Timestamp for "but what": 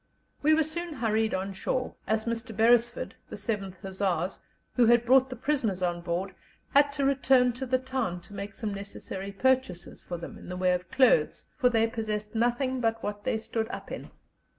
12.81-13.25